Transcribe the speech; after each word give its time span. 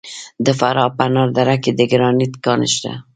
د 0.45 0.47
فراه 0.59 0.89
په 0.97 1.03
انار 1.07 1.29
دره 1.37 1.55
کې 1.63 1.71
د 1.73 1.81
ګرانیټ 1.91 2.33
کان 2.45 2.61
شته. 2.73 2.93